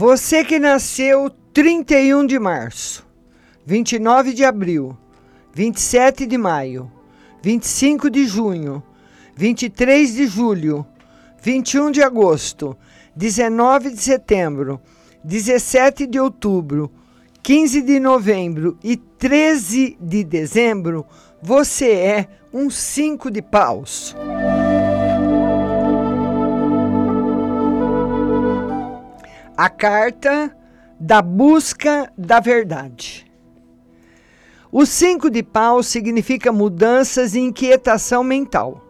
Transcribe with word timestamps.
Você 0.00 0.42
que 0.42 0.58
nasceu 0.58 1.28
31 1.52 2.24
de 2.24 2.38
março, 2.38 3.06
29 3.66 4.32
de 4.32 4.46
abril, 4.46 4.96
27 5.52 6.24
de 6.24 6.38
maio, 6.38 6.90
25 7.42 8.08
de 8.08 8.24
junho, 8.24 8.82
23 9.36 10.14
de 10.14 10.26
julho, 10.26 10.86
21 11.42 11.90
de 11.90 12.02
agosto, 12.02 12.74
19 13.14 13.90
de 13.90 14.00
setembro, 14.00 14.80
17 15.22 16.06
de 16.06 16.18
outubro, 16.18 16.90
15 17.42 17.82
de 17.82 18.00
novembro 18.00 18.78
e 18.82 18.96
13 18.96 19.98
de 20.00 20.24
dezembro, 20.24 21.04
você 21.42 21.90
é 21.90 22.28
um 22.54 22.70
cinco 22.70 23.30
de 23.30 23.42
paus. 23.42 24.16
A 29.62 29.68
carta 29.68 30.56
da 30.98 31.20
busca 31.20 32.10
da 32.16 32.40
verdade. 32.40 33.30
O 34.72 34.86
cinco 34.86 35.28
de 35.28 35.42
paus 35.42 35.86
significa 35.86 36.50
mudanças 36.50 37.34
e 37.34 37.40
inquietação 37.40 38.24
mental. 38.24 38.82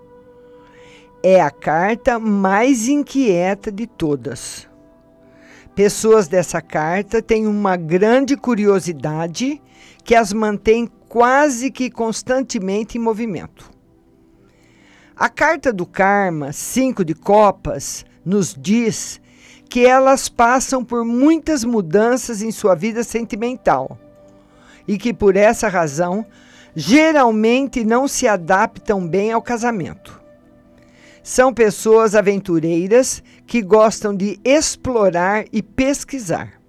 É 1.25 1.41
a 1.41 1.51
carta 1.51 2.21
mais 2.21 2.87
inquieta 2.87 3.73
de 3.73 3.85
todas. 3.85 4.69
Pessoas 5.75 6.29
dessa 6.29 6.63
carta 6.63 7.21
têm 7.21 7.49
uma 7.49 7.77
grande 7.77 8.37
curiosidade 8.37 9.61
que 10.05 10.15
as 10.15 10.33
mantém 10.33 10.89
quase 11.09 11.73
que 11.73 11.91
constantemente 11.91 12.97
em 12.97 13.01
movimento. 13.01 13.69
A 15.17 15.29
carta 15.29 15.73
do 15.73 15.85
karma, 15.85 16.53
cinco 16.53 17.05
de 17.05 17.17
copas, 17.17 18.07
nos 18.25 18.55
diz 18.57 19.20
que 19.71 19.87
elas 19.87 20.29
passam 20.29 20.85
por 20.85 21.05
muitas 21.05 21.63
mudanças 21.63 22.43
em 22.43 22.51
sua 22.51 22.75
vida 22.75 23.05
sentimental 23.05 23.97
e 24.87 24.99
que 24.99 25.15
por 25.15 25.37
essa 25.37 25.69
razão 25.69 26.27
geralmente 26.75 27.85
não 27.85 28.09
se 28.09 28.27
adaptam 28.27 29.07
bem 29.07 29.31
ao 29.31 29.41
casamento. 29.41 30.21
São 31.23 31.55
pessoas 31.55 32.17
aventureiras 32.17 33.23
que 33.47 33.63
gostam 33.63 34.13
de 34.13 34.41
explorar 34.45 35.45
e 35.53 35.63
pesquisar. 35.63 36.61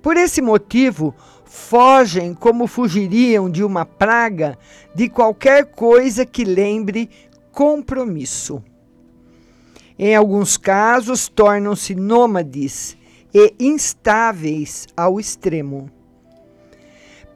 Por 0.00 0.16
esse 0.16 0.40
motivo, 0.40 1.12
fogem 1.44 2.32
como 2.32 2.68
fugiriam 2.68 3.50
de 3.50 3.64
uma 3.64 3.84
praga 3.84 4.56
de 4.94 5.08
qualquer 5.08 5.64
coisa 5.64 6.24
que 6.24 6.44
lembre 6.44 7.10
compromisso. 7.50 8.62
Em 9.98 10.14
alguns 10.14 10.56
casos, 10.56 11.28
tornam-se 11.28 11.94
nômades 11.94 12.96
e 13.34 13.52
instáveis 13.58 14.86
ao 14.96 15.18
extremo. 15.18 15.90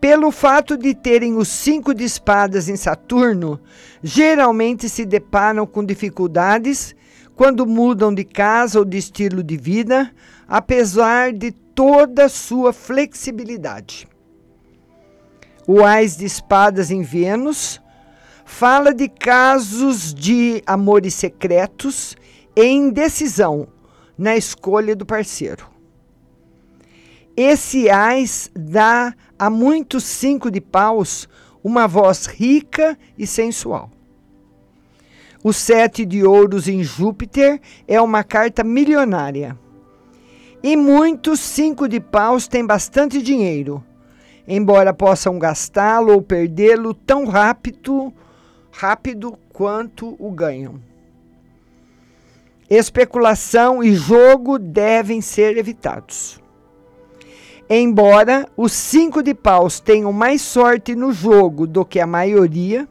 Pelo 0.01 0.31
fato 0.31 0.77
de 0.77 0.95
terem 0.95 1.37
os 1.37 1.49
cinco 1.49 1.95
de 1.95 2.05
espadas 2.05 2.69
em 2.69 2.77
Saturno, 2.77 3.61
geralmente 4.03 4.89
se 4.89 5.05
deparam 5.05 5.67
com 5.67 5.85
dificuldades 5.85 6.95
quando 7.35 7.67
mudam 7.67 8.15
de 8.15 8.25
casa 8.25 8.79
ou 8.79 8.85
de 8.85 8.99
estilo 8.99 9.43
de 9.43 9.57
vida, 9.57 10.13
apesar 10.47 11.33
de 11.33 11.51
toda 11.51 12.29
sua 12.29 12.73
flexibilidade. 12.73 14.09
O 15.67 15.85
Ais 15.85 16.17
de 16.17 16.25
Espadas 16.25 16.91
em 16.91 17.03
Vênus 17.03 17.81
fala 18.45 18.93
de 18.93 19.09
casos 19.09 20.13
de 20.13 20.63
amores 20.67 21.15
secretos 21.15 22.17
e 22.55 22.64
indecisão 22.64 23.69
na 24.17 24.36
escolha 24.36 24.95
do 24.95 25.06
parceiro. 25.06 25.67
Esse 27.36 27.89
ais 27.89 28.50
dá 28.55 29.14
a 29.38 29.49
muitos 29.49 30.04
cinco 30.04 30.50
de 30.50 30.60
paus 30.60 31.28
uma 31.65 31.87
voz 31.87 32.27
rica 32.27 32.99
e 33.16 33.27
sensual. 33.27 33.91
O 35.43 35.53
sete 35.53 36.04
de 36.04 36.25
ouros 36.25 36.69
em 36.69 36.84
Júpiter 36.84 37.60
é 37.88 38.00
uma 38.00 38.22
carta 38.22 38.62
milionária. 38.62 39.59
E 40.62 40.77
muitos 40.77 41.41
cinco 41.41 41.88
de 41.88 41.98
paus 41.98 42.47
têm 42.47 42.65
bastante 42.65 43.21
dinheiro, 43.21 43.82
embora 44.47 44.94
possam 44.94 45.38
gastá-lo 45.38 46.12
ou 46.12 46.22
perdê-lo 46.22 46.94
tão 46.94 47.25
rápido, 47.25 48.12
rápido 48.71 49.37
quanto 49.53 50.15
o 50.19 50.31
ganham. 50.31 50.91
Especulação 52.75 53.84
e 53.84 53.94
jogo 53.94 54.59
devem 54.59 55.21
ser 55.21 55.59
evitados. 55.59 56.41
Embora 57.69 58.49
os 58.56 58.72
cinco 58.72 59.22
de 59.22 59.34
paus 59.34 59.78
tenham 59.78 60.10
mais 60.10 60.41
sorte 60.41 60.97
no 60.97 61.12
jogo 61.12 61.66
do 61.66 61.84
que 61.84 62.00
a 62.00 62.06
maioria, 62.06 62.88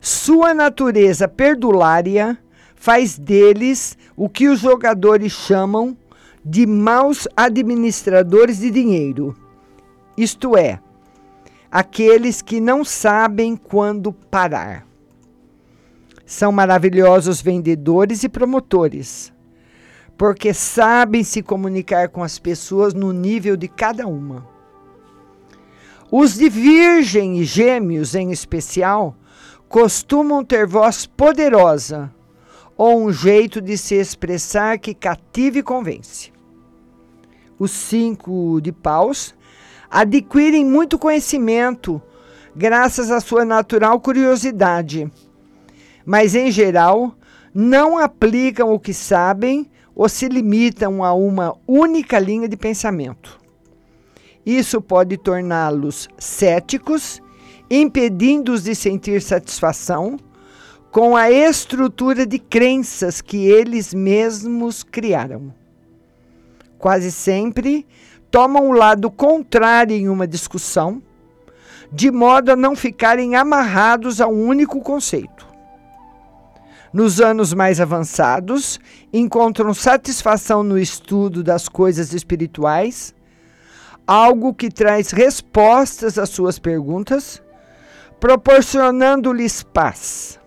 sua 0.00 0.52
natureza 0.52 1.28
perdulária 1.28 2.36
faz 2.74 3.16
deles 3.16 3.96
o 4.16 4.28
que 4.28 4.48
os 4.48 4.58
jogadores 4.58 5.30
chamam 5.30 5.96
de 6.44 6.66
maus 6.66 7.28
administradores 7.36 8.58
de 8.58 8.72
dinheiro, 8.72 9.36
isto 10.16 10.56
é, 10.56 10.80
aqueles 11.70 12.42
que 12.42 12.60
não 12.60 12.84
sabem 12.84 13.54
quando 13.54 14.12
parar. 14.12 14.89
São 16.30 16.52
maravilhosos 16.52 17.42
vendedores 17.42 18.22
e 18.22 18.28
promotores 18.28 19.32
porque 20.16 20.54
sabem 20.54 21.24
se 21.24 21.42
comunicar 21.42 22.08
com 22.10 22.22
as 22.22 22.38
pessoas 22.38 22.94
no 22.94 23.10
nível 23.10 23.56
de 23.56 23.66
cada 23.66 24.06
uma. 24.06 24.46
Os 26.08 26.34
de 26.34 26.48
Virgem 26.48 27.40
e 27.40 27.44
Gêmeos, 27.44 28.14
em 28.14 28.30
especial, 28.30 29.16
costumam 29.68 30.44
ter 30.44 30.68
voz 30.68 31.04
poderosa 31.04 32.14
ou 32.76 33.00
um 33.00 33.12
jeito 33.12 33.60
de 33.60 33.76
se 33.76 33.96
expressar 33.96 34.78
que 34.78 34.94
cative 34.94 35.58
e 35.58 35.64
convence. 35.64 36.30
Os 37.58 37.72
cinco 37.72 38.60
de 38.60 38.70
paus 38.70 39.34
adquirem 39.90 40.64
muito 40.64 40.96
conhecimento 40.96 42.00
graças 42.54 43.10
à 43.10 43.20
sua 43.20 43.44
natural 43.44 43.98
curiosidade, 43.98 45.10
mas, 46.04 46.34
em 46.34 46.50
geral, 46.50 47.14
não 47.54 47.98
aplicam 47.98 48.72
o 48.72 48.78
que 48.78 48.94
sabem 48.94 49.70
ou 49.94 50.08
se 50.08 50.28
limitam 50.28 51.04
a 51.04 51.12
uma 51.12 51.56
única 51.66 52.18
linha 52.18 52.48
de 52.48 52.56
pensamento. 52.56 53.38
Isso 54.44 54.80
pode 54.80 55.16
torná-los 55.16 56.08
céticos, 56.18 57.20
impedindo-os 57.70 58.64
de 58.64 58.74
sentir 58.74 59.20
satisfação 59.20 60.18
com 60.90 61.16
a 61.16 61.30
estrutura 61.30 62.26
de 62.26 62.38
crenças 62.38 63.20
que 63.20 63.46
eles 63.46 63.94
mesmos 63.94 64.82
criaram. 64.82 65.54
Quase 66.78 67.12
sempre 67.12 67.86
tomam 68.30 68.68
o 68.68 68.72
lado 68.72 69.10
contrário 69.10 69.94
em 69.94 70.08
uma 70.08 70.26
discussão, 70.26 71.02
de 71.92 72.10
modo 72.10 72.50
a 72.52 72.56
não 72.56 72.74
ficarem 72.74 73.36
amarrados 73.36 74.20
a 74.20 74.26
um 74.26 74.46
único 74.46 74.80
conceito. 74.80 75.39
Nos 76.92 77.20
anos 77.20 77.54
mais 77.54 77.80
avançados, 77.80 78.80
encontram 79.12 79.72
satisfação 79.72 80.64
no 80.64 80.76
estudo 80.76 81.42
das 81.42 81.68
coisas 81.68 82.12
espirituais, 82.12 83.14
algo 84.04 84.52
que 84.52 84.68
traz 84.68 85.12
respostas 85.12 86.18
às 86.18 86.30
suas 86.30 86.58
perguntas, 86.58 87.40
proporcionando-lhes 88.18 89.62
paz. 89.62 90.40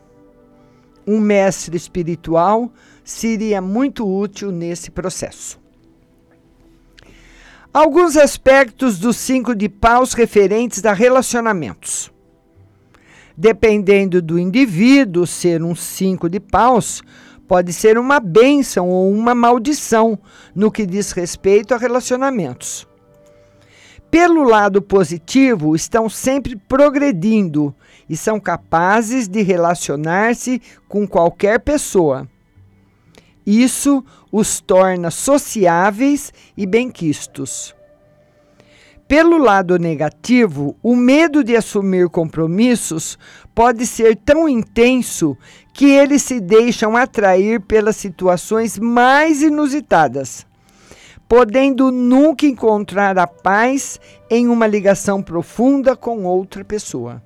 Um 1.08 1.20
mestre 1.20 1.78
espiritual 1.78 2.70
seria 3.06 3.62
muito 3.62 4.06
útil 4.06 4.52
nesse 4.52 4.92
processo. 4.92 5.62
Alguns 7.74 8.16
aspectos 8.16 9.00
dos 9.00 9.18
cinco 9.18 9.56
de 9.56 9.68
paus 9.68 10.14
referentes 10.14 10.86
a 10.86 10.94
relacionamentos. 10.94 12.13
Dependendo 13.36 14.22
do 14.22 14.38
indivíduo, 14.38 15.26
ser 15.26 15.64
um 15.64 15.76
cinco 15.76 16.30
de 16.30 16.40
paus 16.40 17.02
pode 17.48 17.74
ser 17.74 17.98
uma 17.98 18.20
bênção 18.20 18.90
ou 18.90 19.12
uma 19.12 19.34
maldição 19.36 20.18
no 20.56 20.72
que 20.72 20.86
diz 20.86 21.12
respeito 21.12 21.74
a 21.74 21.78
relacionamentos. 21.78 22.88
Pelo 24.10 24.44
lado 24.44 24.82
positivo, 24.82 25.76
estão 25.76 26.08
sempre 26.08 26.56
progredindo 26.56 27.76
e 28.08 28.16
são 28.16 28.40
capazes 28.40 29.28
de 29.28 29.42
relacionar-se 29.42 30.62
com 30.88 31.08
qualquer 31.08 31.60
pessoa. 31.60 32.30
Isso 33.46 34.06
os 34.32 34.62
torna 34.62 35.10
sociáveis 35.10 36.32
e 36.56 36.66
benquistos. 36.66 37.76
Pelo 39.16 39.38
lado 39.38 39.78
negativo, 39.78 40.76
o 40.82 40.96
medo 40.96 41.44
de 41.44 41.56
assumir 41.56 42.10
compromissos 42.10 43.16
pode 43.54 43.86
ser 43.86 44.16
tão 44.16 44.50
intenso 44.50 45.38
que 45.72 45.86
eles 45.86 46.24
se 46.24 46.40
deixam 46.40 46.98
atrair 46.98 47.62
pelas 47.62 47.96
situações 47.96 48.80
mais 48.80 49.44
inusitadas. 49.44 50.48
podendo 51.30 51.92
nunca 51.92 52.48
encontrar 52.48 53.20
a 53.20 53.28
paz 53.28 54.00
em 54.32 54.48
uma 54.48 54.66
ligação 54.66 55.22
profunda 55.22 55.96
com 55.96 56.24
outra 56.24 56.66
pessoa. 56.66 57.22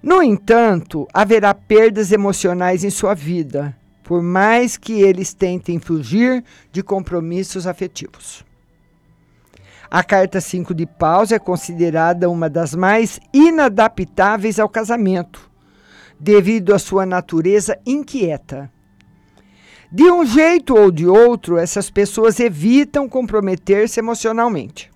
No 0.00 0.22
entanto, 0.22 1.08
haverá 1.12 1.52
perdas 1.52 2.12
emocionais 2.12 2.84
em 2.84 2.90
sua 2.90 3.14
vida, 3.14 3.76
por 4.04 4.22
mais 4.22 4.76
que 4.76 5.02
eles 5.02 5.34
tentem 5.34 5.80
fugir 5.80 6.44
de 6.70 6.84
compromissos 6.84 7.66
afetivos. 7.66 8.44
A 9.94 10.02
carta 10.02 10.40
5 10.40 10.74
de 10.74 10.86
paus 10.86 11.30
é 11.30 11.38
considerada 11.38 12.28
uma 12.28 12.50
das 12.50 12.74
mais 12.74 13.20
inadaptáveis 13.32 14.58
ao 14.58 14.68
casamento, 14.68 15.48
devido 16.18 16.74
à 16.74 16.80
sua 16.80 17.06
natureza 17.06 17.78
inquieta. 17.86 18.68
De 19.92 20.02
um 20.10 20.26
jeito 20.26 20.74
ou 20.76 20.90
de 20.90 21.06
outro, 21.06 21.58
essas 21.58 21.90
pessoas 21.90 22.40
evitam 22.40 23.08
comprometer-se 23.08 24.00
emocionalmente. 24.00 24.90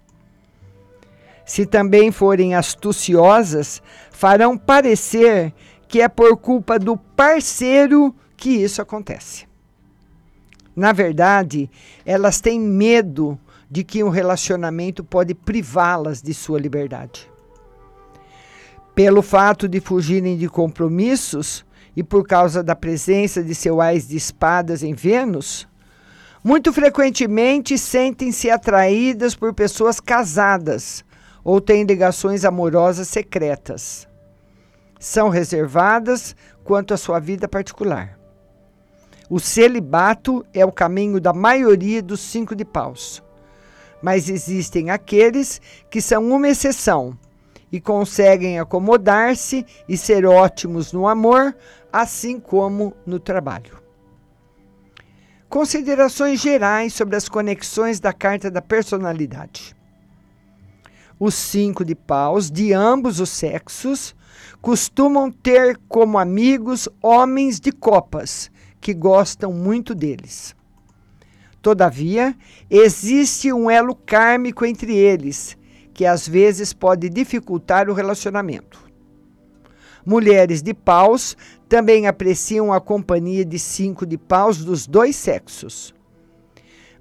Se 1.45 1.65
também 1.65 2.11
forem 2.11 2.57
astuciosas, 2.57 3.81
farão 4.11 4.59
parecer 4.59 5.55
que 5.87 6.01
é 6.01 6.09
por 6.09 6.37
culpa 6.39 6.77
do 6.77 6.97
parceiro 6.97 8.13
que 8.37 8.51
isso 8.51 8.83
acontece. 8.83 9.47
Na 10.75 10.91
verdade, 10.91 11.71
elas 12.05 12.41
têm 12.41 12.59
medo 12.59 13.39
de 13.71 13.85
que 13.85 14.03
um 14.03 14.09
relacionamento 14.09 15.05
pode 15.05 15.35
privá-las 15.35 16.23
de 16.23 16.33
sua 16.33 16.59
liberdade. 16.59 17.31
Pelo 18.95 19.23
fato 19.23 19.69
de 19.69 19.81
fugirem 19.81 20.37
de 20.37 20.49
compromissos 20.49 21.65
e 21.95 22.03
por 22.03 22.27
causa 22.27 22.63
da 22.63 22.75
presença 22.75 23.43
de 23.43 23.55
seu 23.55 23.81
ás 23.81 24.09
de 24.09 24.17
espadas 24.17 24.83
em 24.83 24.95
Vênus, 24.95 25.69
muito 26.43 26.73
frequentemente 26.73 27.77
sentem-se 27.77 28.51
atraídas 28.51 29.35
por 29.35 29.53
pessoas 29.53 30.01
casadas 30.01 31.05
ou 31.45 31.61
têm 31.61 31.85
ligações 31.85 32.45
amorosas 32.45 33.09
secretas. 33.09 34.09
São 34.99 35.29
reservadas 35.29 36.35
quanto 36.65 36.95
à 36.95 36.97
sua 36.97 37.21
vida 37.21 37.47
particular. 37.47 38.19
O 39.31 39.39
celibato 39.39 40.45
é 40.55 40.65
o 40.65 40.73
caminho 40.73 41.21
da 41.21 41.33
maioria 41.33 42.03
dos 42.03 42.21
cinco 42.21 42.57
de 42.57 42.65
paus 42.65 43.23
mas 44.03 44.29
existem 44.29 44.91
aqueles 44.91 45.61
que 45.91 46.01
são 46.01 46.27
uma 46.29 46.49
exceção 46.49 47.17
e 47.71 47.81
conseguem 47.81 48.59
acomodar-se 48.59 49.65
e 49.89 49.97
ser 49.97 50.25
ótimos 50.25 50.93
no 50.93 51.07
amor, 51.07 51.55
assim 51.93 52.41
como 52.41 52.95
no 53.07 53.19
trabalho. 53.19 53.79
Considerações 55.49 56.41
gerais 56.41 56.93
sobre 56.93 57.17
as 57.17 57.29
conexões 57.29 58.01
da 58.01 58.13
carta 58.13 58.51
da 58.51 58.61
personalidade. 58.61 59.75
Os 61.19 61.35
cinco 61.35 61.85
de 61.85 61.95
paus, 61.95 62.51
de 62.51 62.73
ambos 62.73 63.19
os 63.19 63.31
sexos, 63.31 64.15
costumam 64.61 65.31
ter 65.31 65.79
como 65.89 66.19
amigos 66.19 66.89
homens 67.03 67.59
de 67.59 67.73
copas, 67.73 68.51
que 68.81 68.95
gostam 68.95 69.53
muito 69.53 69.95
deles. 69.95 70.55
Todavia, 71.61 72.37
existe 72.71 73.53
um 73.53 73.71
elo 73.71 73.95
kármico 73.95 74.65
entre 74.65 74.95
eles, 74.95 75.57
que 75.93 76.07
às 76.07 76.29
vezes 76.29 76.73
pode 76.73 77.09
dificultar 77.09 77.91
o 77.91 77.95
relacionamento. 77.95 78.89
Mulheres 80.07 80.63
de 80.63 80.73
paus 80.73 81.37
também 81.69 82.07
apreciam 82.07 82.73
a 82.73 82.81
companhia 82.81 83.45
de 83.45 83.59
cinco 83.59 84.07
de 84.07 84.17
paus 84.17 84.65
dos 84.65 84.87
dois 84.87 85.17
sexos. 85.17 85.95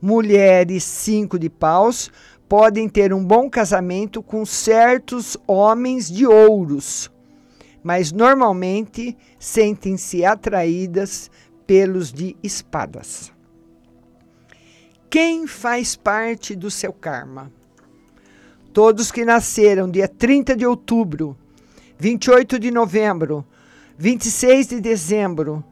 Mulheres 0.01 0.83
cinco 0.83 1.37
de 1.39 1.49
paus 1.49 2.11
podem 2.49 2.89
ter 2.89 3.13
um 3.13 3.23
bom 3.23 3.49
casamento 3.49 4.23
com 4.23 4.45
certos 4.45 5.37
homens 5.47 6.09
de 6.09 6.25
ouros, 6.25 7.11
mas 7.83 8.11
normalmente 8.11 9.15
sentem-se 9.39 10.25
atraídas 10.25 11.29
pelos 11.65 12.11
de 12.11 12.35
espadas. 12.41 13.36
Quem 15.09 15.47
faz 15.47 15.95
parte 15.95 16.53
do 16.53 16.69
seu 16.69 16.91
karma? 16.91 17.49
Todos 18.73 19.09
que 19.09 19.23
nasceram 19.23 19.89
dia 19.89 20.05
30 20.05 20.53
de 20.53 20.65
outubro, 20.65 21.37
28 21.97 22.59
de 22.59 22.69
novembro, 22.71 23.45
26 23.97 24.67
de 24.67 24.81
dezembro, 24.81 25.63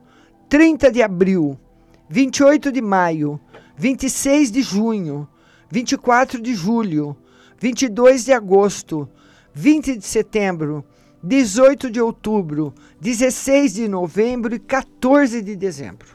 30 0.48 0.90
de 0.90 1.04
abril, 1.04 1.60
28 2.08 2.72
de 2.72 2.82
maio, 2.82 3.38
26 3.76 4.52
de 4.52 4.62
junho, 4.62 5.28
24 5.70 6.42
de 6.42 6.56
julho, 6.56 7.16
22 7.60 8.24
de 8.24 8.32
agosto, 8.32 9.08
20 9.54 9.98
de 9.98 10.06
setembro, 10.06 10.86
18 11.22 11.92
de 11.92 12.00
outubro, 12.00 12.74
16 13.02 13.74
de 13.74 13.88
novembro 13.90 14.56
e 14.56 14.60
14 14.60 15.42
de 15.42 15.58
dezembro. 15.58 16.08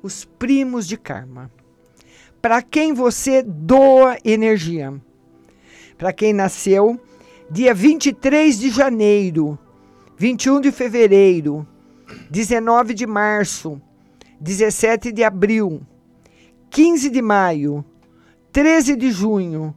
Os 0.00 0.24
primos 0.24 0.86
de 0.86 0.96
karma 0.96 1.50
para 2.40 2.62
quem 2.62 2.92
você 2.92 3.42
doa 3.42 4.16
energia. 4.24 4.94
Para 5.96 6.12
quem 6.12 6.32
nasceu 6.32 6.98
dia 7.50 7.74
23 7.74 8.58
de 8.58 8.70
janeiro, 8.70 9.58
21 10.16 10.60
de 10.60 10.70
fevereiro, 10.70 11.66
19 12.30 12.94
de 12.94 13.06
março, 13.06 13.80
17 14.40 15.10
de 15.10 15.24
abril, 15.24 15.80
15 16.70 17.10
de 17.10 17.22
maio, 17.22 17.84
13 18.52 18.96
de 18.96 19.10
junho, 19.10 19.74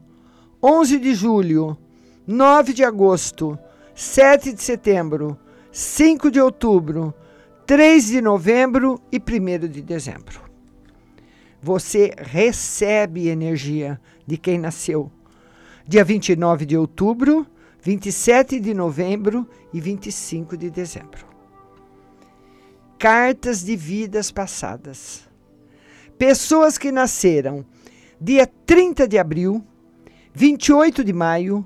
11 0.61 0.99
de 0.99 1.15
julho, 1.15 1.77
9 2.27 2.73
de 2.73 2.83
agosto, 2.83 3.57
7 3.95 4.53
de 4.53 4.61
setembro, 4.61 5.37
5 5.71 6.29
de 6.29 6.39
outubro, 6.39 7.13
3 7.65 8.07
de 8.07 8.21
novembro 8.21 9.01
e 9.11 9.17
1 9.17 9.67
de 9.67 9.81
dezembro 9.81 10.50
você 11.61 12.13
recebe 12.17 13.27
energia 13.27 13.99
de 14.25 14.37
quem 14.37 14.57
nasceu. 14.57 15.11
Dia 15.87 16.03
29 16.03 16.65
de 16.65 16.75
outubro, 16.75 17.45
27 17.81 18.59
de 18.59 18.73
novembro 18.73 19.47
e 19.73 19.79
25 19.79 20.57
de 20.57 20.69
dezembro. 20.69 21.25
Cartas 22.97 23.63
de 23.63 23.75
vidas 23.75 24.31
passadas. 24.31 25.27
Pessoas 26.17 26.77
que 26.77 26.91
nasceram 26.91 27.65
dia 28.19 28.45
30 28.65 29.07
de 29.07 29.17
abril, 29.17 29.63
28 30.33 31.03
de 31.03 31.11
maio, 31.11 31.65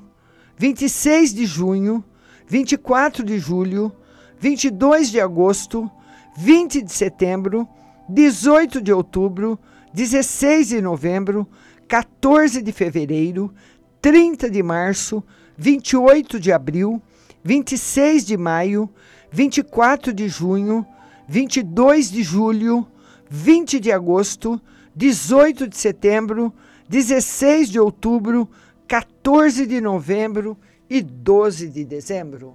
26 0.57 1.33
de 1.33 1.45
junho, 1.45 2.03
24 2.47 3.23
de 3.23 3.37
julho, 3.37 3.91
22 4.39 5.09
de 5.09 5.19
agosto, 5.19 5.89
20 6.37 6.81
de 6.81 6.91
setembro, 6.91 7.67
18 8.07 8.81
de 8.81 8.93
outubro, 8.93 9.59
16 9.95 10.67
de 10.67 10.81
novembro, 10.81 11.47
14 11.87 12.61
de 12.61 12.73
fevereiro, 12.73 13.53
30 14.01 14.49
de 14.49 14.61
março, 14.61 15.23
28 15.57 16.37
de 16.37 16.51
abril, 16.51 17.01
26 17.41 18.25
de 18.25 18.35
maio, 18.35 18.89
24 19.31 20.11
de 20.11 20.27
junho, 20.27 20.85
22 21.29 22.11
de 22.11 22.23
julho, 22.23 22.85
20 23.29 23.79
de 23.79 23.89
agosto, 23.93 24.61
18 24.93 25.65
de 25.65 25.77
setembro, 25.77 26.53
16 26.89 27.69
de 27.69 27.79
outubro, 27.79 28.49
14 28.89 29.65
de 29.65 29.79
novembro 29.79 30.57
e 30.89 31.01
12 31.01 31.69
de 31.69 31.85
dezembro. 31.85 32.53